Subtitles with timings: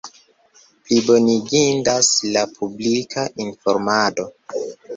[0.87, 4.29] Plibonigindas la publika informado.